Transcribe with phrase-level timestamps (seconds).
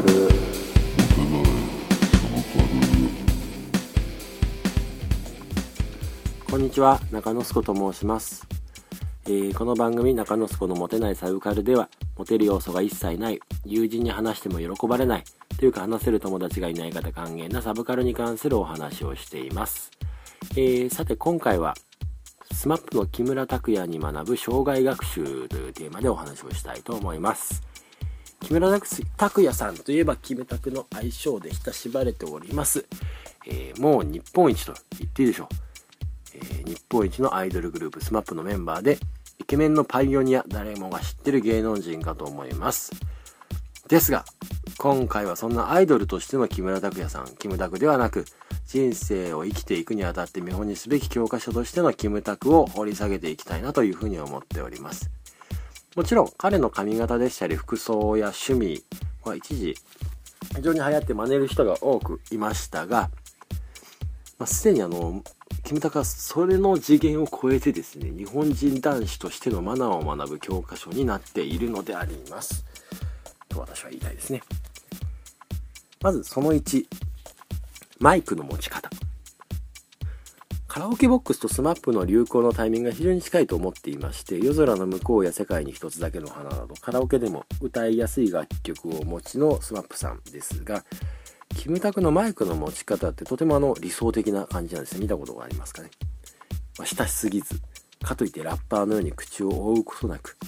[0.00, 0.12] カル
[6.50, 8.46] こんにちは中野すこと申します、
[9.26, 15.24] えー、この番組中野すこのモテないサブカルではモテる要素が一切ない友人に話しても喜ばれない
[15.58, 19.90] というか話せる友達がいない方歓迎なサブカルに関するお話をしています、
[20.52, 21.74] えー、さて今回は
[22.54, 27.69] SMAP の木村拓哉に学ぶ障害学習というテーマでお話をしたいと思います。
[28.40, 28.80] 木村
[29.16, 32.86] 拓哉さんといえばキムタクの愛称で親しばれております、
[33.46, 35.46] えー、もう日本一と言っていいでしょう、
[36.34, 38.98] えー、日本一のアイドルグループ SMAP のメンバーで
[39.38, 42.92] イケメンのパイオニア誰もが知ってる芸能人かと思います。
[43.88, 44.24] ですが
[44.78, 48.24] 今回はそんなアイドルとしての木村拓哉さんキムタクではなく
[48.66, 55.10] 人生を生きていくにあたって見本にすべき教科書としてのキムタクを掘り下げていきたいなというふうに思っております。
[55.96, 58.84] もちろん彼の髪型でしたり服装や趣味
[59.24, 59.74] は一時
[60.54, 63.10] 非常に流行って真似る人が多くいましたが、
[64.38, 65.22] まあ、すでにあの
[65.64, 72.64] キムタクはそれの次元を超えてですね日本人男子としてのマナーを学ぶ教科書になっているのであります。
[73.48, 74.42] と私は言いたいですね。
[76.02, 76.86] まずその1
[77.98, 78.88] マイクの持ち方。
[80.80, 90.82] カラオケボックスと SMAP の流行のタイミングが非常に近いと思っていまして夜空の向こうや世界に一つだけの花などカラオケでも歌いやすい楽曲をお持ちの SMAP さんですが
[91.54, 95.00] キムタクのマイクの持ち方ってとてもあの理想的な感じなんですね。
[95.02, 95.90] 見たことがありますかね、
[96.78, 97.60] まあ、親しすぎず
[98.02, 100.38] かといってラッパーのように口を覆うことなく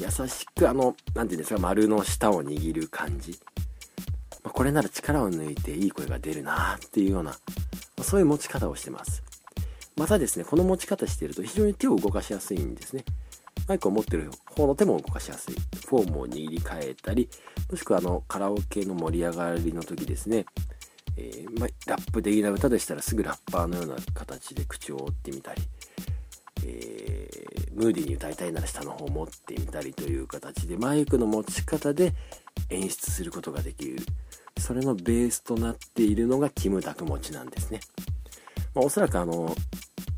[0.00, 3.38] 優しくあの何て言うんですか丸の下を握る感じ、
[4.42, 7.36] まあ、これなら力を抜いていい声が出るなっていうような、
[7.96, 9.22] ま、そういう持ち方をしてます。
[9.96, 13.04] またですね、この持ち方していると非常に手を動かしやすいんですね。
[13.66, 15.54] マイクを持ってる方の手も動かしやすい。
[15.86, 17.28] フォームを握り替えたり、
[17.70, 20.44] もしくはあのカラオケの盛り上がりの時ですね、
[21.16, 25.62] えー、まラップ的な歌でしたらすぐラッパーのような形で口を折ってみたり、
[26.64, 32.12] えー、ムーディーに歌いたいなら下の方を持ってみたりという形でマイクの持ち方で
[32.68, 33.96] 演出することができる。
[34.58, 37.80] それのベースとなっているのがキムタク持ちなんですね。
[38.74, 39.54] まあ、おそらくあの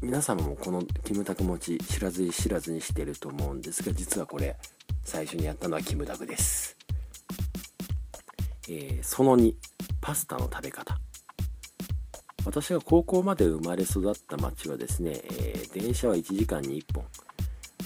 [0.00, 4.56] 皆様もこのキムタク持ち知らず知らずにしてると思うんですが実はこれ
[5.04, 6.76] 最初にやったのはキムタクです、
[8.68, 9.54] えー、その2
[10.00, 10.98] パスタの食べ方。
[12.44, 17.04] 私が高校まで生まれ育った町はですね、えー、電車は1時間に1本。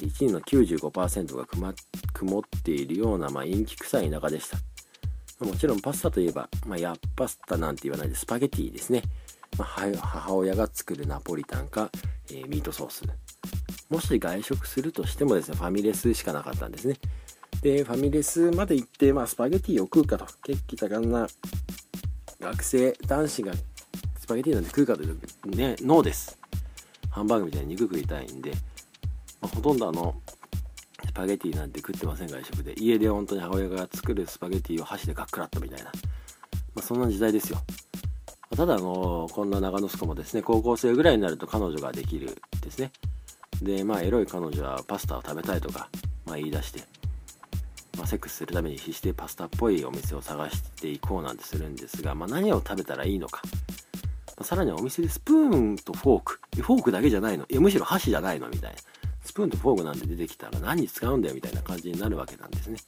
[0.00, 1.46] 1人の95%が
[2.12, 4.58] 曇っているような、まあ、陰気臭い田舎でした。
[5.44, 9.02] もちろんパスタといえば、まあ、やっパスタなんて言わないでスパゲティですね、
[9.58, 11.90] 母親が作るナポリタンか、
[12.30, 13.02] えー、ミートソース。
[13.90, 16.96] もし外食するとしてもですねファミレスしかなかったんですね。
[17.60, 20.26] でファミレスまで行って、まあ、スパゲティを食うかと。
[20.44, 21.26] 血気多感な
[22.40, 23.52] 学生男子が
[24.18, 26.38] スパゲティなんて食うかというとねノーです。
[27.10, 28.52] ハンバーグみたいに肉食いたいんで、
[29.40, 30.14] まあ、ほとんどあの
[31.04, 32.72] スパゲティなんて食ってません外食で。
[32.80, 35.90] 家で本当に母親が作るスパゲティを箸でガックラッとみたいな、ま
[36.80, 37.58] あ、そんな時代ですよ。
[38.56, 42.92] ただあのこんな長野スコもですね高校生ぐらいになると彼女ができるですね。
[43.62, 45.88] でまあエロい彼女はパスタを食べたいとか、
[46.26, 46.80] まあ、言い出して、
[47.96, 53.40] まあ、セックスするために必死でパスタっぽいお店を探していこうなんてするんですが、まあ、何を食べたらいいのか、
[54.36, 56.40] まあ、さらにお店でスプーンとフォーク。
[56.56, 57.44] フォークだけじゃないの。
[57.48, 58.48] いやむしろ箸じゃないの。
[58.48, 58.76] みたいな。
[59.24, 62.78] スプーンとフォークなんて出てきたら何に使うんだよみたいな感じになるわけなんですね、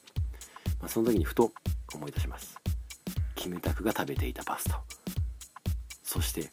[0.79, 1.51] まあ、その時にふと
[1.93, 2.57] 思い出します。
[3.35, 4.94] キムタクが食べていたパスタを。
[6.15, 6.43] そして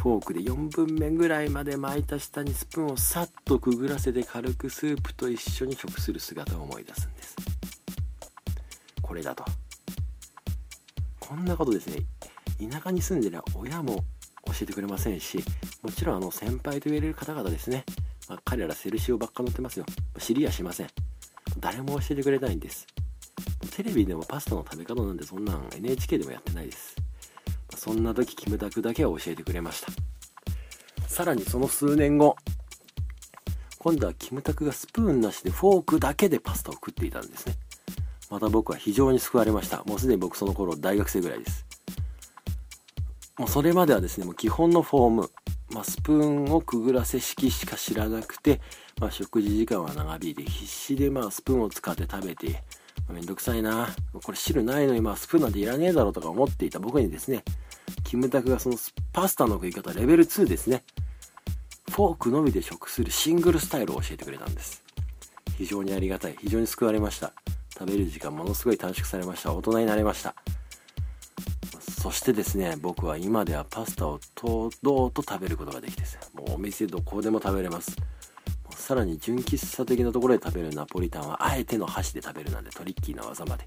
[0.00, 7.36] フォークで4分目ぐらいまで巻いた下にスプーンをさっとくぐらせて軽くスープと一緒に食する姿を思い出すんです。
[9.02, 9.44] これだと。
[11.20, 12.04] こんなことですね。
[12.70, 13.96] 田舎に住んでる親も
[14.46, 15.44] 教えてくれませんし
[15.82, 17.84] もちろんあの先輩と言われる方々ですね、
[18.30, 19.84] まあ、彼らセルシオばっか乗ってますよ。
[20.18, 20.86] 知りやしません。
[21.60, 22.86] 誰も教えてくれないんです。
[23.76, 26.96] テレビでもパスタの食べ方なんてそんなん NHK でもやってないです。
[27.74, 29.92] そんな時キムタクだけは教えてくれました。
[31.08, 32.36] さらにその数年後
[33.78, 37.54] 今度はキムタクがスプーンなしでフォークだけでパスタを食っていたんですね。
[38.30, 39.84] また僕は非常に救われました。
[39.84, 41.64] もうすでに僕その頃大学生ぐらいです。
[43.38, 45.30] もうそれまではですねもう基本のフォーム、
[45.70, 48.60] まあ、スプーンをくぐらせ式しか知らなくて、
[48.98, 52.64] まあ、食事時間は長引いて必死でまあスプーンを使って食べて
[53.12, 53.88] めんどくさいな。
[54.22, 57.44] これ汁ないのにまあスプーンなんていらねえだろうとか思っていた僕にですね
[58.04, 58.76] キムタクがその
[59.12, 60.84] パスタの食い方レベル2ですね。
[61.90, 64.82] フォークのみで食するシングルスタイルを教えてくれたんです。
[65.56, 66.36] 非常にありがたい。
[66.40, 67.32] 非常に救われました。
[67.72, 69.52] 食べる時間ものすごい短縮されました。
[69.52, 70.34] 大人になれました。
[72.06, 76.02] そしてですね僕は今ではパスタを堂々と食べることができて
[76.34, 77.96] もうお店どこでも食べれます。
[78.86, 83.64] さらに純喫茶的なところで食べるナポリタンはあえての箸で食べるなんてトリッキーな技まで、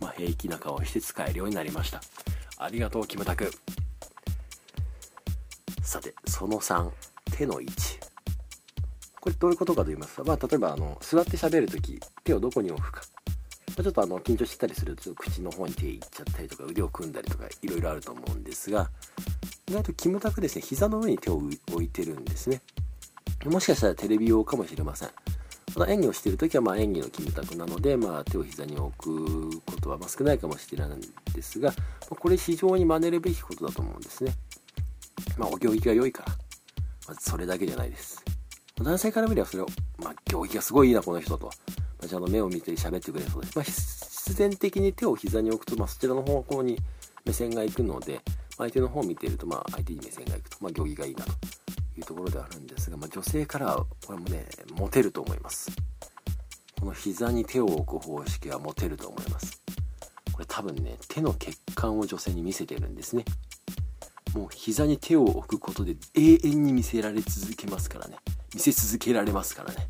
[0.00, 2.00] まあ、平気な顔をして使えるようになりました。
[2.58, 3.48] ありがとうキムタク。
[5.82, 6.90] さてその3
[7.36, 8.00] 手の位置。
[9.20, 13.02] これどういうことかと言いますと、まあ、例えばあの座って喋る時手をどこに置くか。
[13.02, 18.90] ちょっとあの緊張してたりすると口の方に手いっちゃったりとか腕を組んだりとかいろいろあると思うんですが
[19.68, 22.62] 意外とキムタクですね膝の上に手を置いてるんですね。
[23.50, 25.10] もしかしたらテレビ用かもしれません。
[25.74, 31.00] ただ演技をしている時はま演技のキムタクなので、まあ、手を膝に置くことはま少ないかもしれないん
[31.34, 31.72] ですが
[32.10, 34.32] まこれ非常に真似るべきことだと思うんですね。
[35.36, 36.32] まあお行儀が良いから。
[37.08, 38.22] まずそれだけじゃないです。
[38.82, 39.66] 男性から見ればそれを、
[39.98, 41.50] まあ、行儀がすごいいいなこの人と。
[42.00, 43.56] まちゃんと目を見て喋ってくれそうです。
[43.56, 46.78] まあ、必然的に手を膝に置くと、まあ、そちらの方向に
[47.24, 48.20] 目線が行くので、
[48.58, 51.32] 相手の方を見ていると、まあ、相手に目線が行くと、まあ、行儀がいいなと。
[52.00, 55.70] いうところであるんですが、まあ、女性からはこれもね、モテると思います。
[56.78, 59.62] この膝に手を置く方式はモテると思います。
[60.32, 63.24] これ多分ね、手の血管を女性に見せてるんですね。
[64.34, 68.16] もう膝に手を置くことで永遠に見せられ続けますからね。
[68.54, 69.88] 見せ続けられますからね。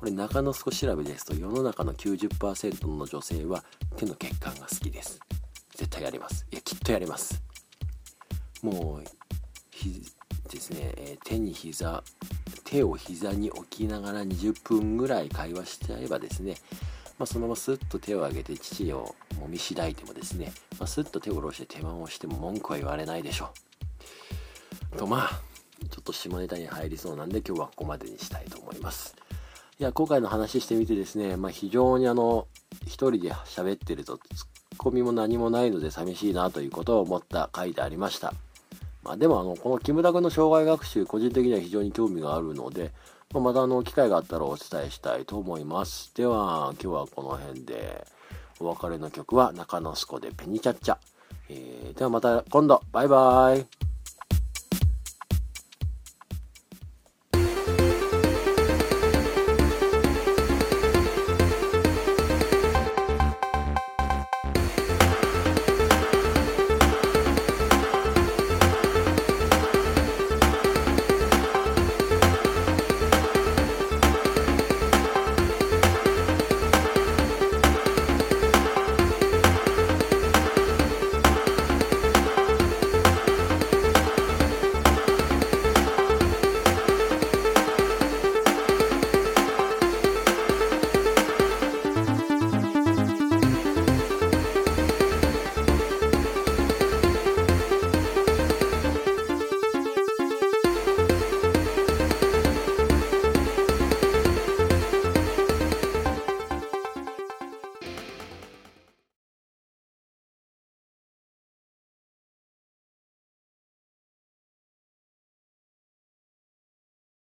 [0.00, 3.62] これ中野少し調べですと世の中の90%の女性は
[3.96, 5.20] 手の血管が好きです
[5.74, 7.42] 絶対やりますいやきっとやります
[8.62, 9.04] もう
[10.56, 12.02] ですね、え、手に膝
[12.64, 16.56] 手を膝に置きながら20分ぐらい会話しちゃえばですね、
[17.18, 23.50] まあ、そのままスッと手を挙げて父をもみしだいてもですね、まあ、スッと手を下ろして手間をしても文句は言われないでしょ
[24.94, 25.40] うとまあ
[25.90, 29.14] ちょっと下ネタに入りそうなんで今日はここまでにしたいと思います
[29.80, 32.46] いや、今回の話してみてですね、まあ、非常にあの、
[32.82, 34.44] 一人で喋ってると、ツ
[34.74, 38.34] ッコミも何もないので寂しいなということを思った回でありました。
[39.02, 42.92] まあ、でもあの、このキムタクの障害学習、個人的には非常に興味があるので、
[43.32, 46.12] まあ、またあの、機会があったらお伝えしたいと思います。
[46.14, 48.06] では、今日はこの辺で、
[48.58, 50.96] お別れの曲は中之助でペニチャッチャ。
[51.48, 53.89] えー、ではまた今度、バイバイ。